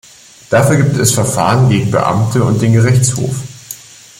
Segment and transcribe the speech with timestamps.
[0.49, 3.35] Dafür gibt es Verfahren gegen Beamte und den Gerichtshof.